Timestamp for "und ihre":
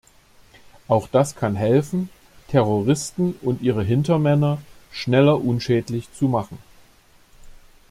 3.43-3.83